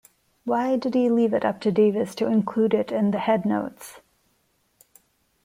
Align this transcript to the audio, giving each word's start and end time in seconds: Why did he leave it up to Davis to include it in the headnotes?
Why 0.45 0.77
did 0.77 0.95
he 0.95 1.11
leave 1.11 1.31
it 1.31 1.45
up 1.45 1.61
to 1.61 1.71
Davis 1.71 2.15
to 2.15 2.25
include 2.25 2.73
it 2.73 2.91
in 2.91 3.11
the 3.11 3.19
headnotes? 3.19 3.99